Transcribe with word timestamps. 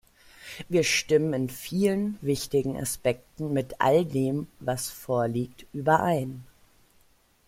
Wir 0.67 0.83
stimmen 0.83 1.31
in 1.33 1.47
vielen 1.47 2.17
wichtigen 2.21 2.75
Aspekten 2.75 3.53
mit 3.53 3.75
all 3.79 4.03
dem, 4.03 4.47
was 4.59 4.89
vorliegt, 4.89 5.67
überein. 5.73 6.43